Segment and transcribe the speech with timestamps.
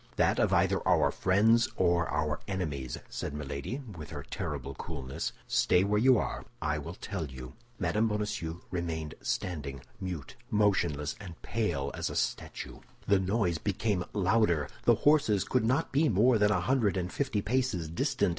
[0.15, 5.31] "That of either our friends or our enemies," said Milady, with her terrible coolness.
[5.45, 8.07] "Stay where you are, I will tell you." Mme.
[8.07, 12.79] Bonacieux remained standing, mute, motionless, and pale as a statue.
[13.07, 17.43] The noise became louder; the horses could not be more than a hundred and fifty
[17.43, 18.29] paces distant.